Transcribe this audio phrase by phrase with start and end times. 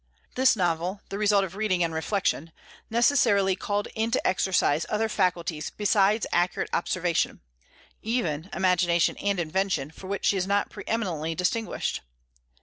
[0.33, 2.51] This novel, the result of reading and reflection,
[2.89, 7.41] necessarily called into exercise other faculties besides accurate observation,
[8.01, 12.01] even imagination and invention, for which she is not pre eminently distinguished.